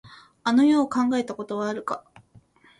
[0.43, 2.03] あの世を考えたことはあるか。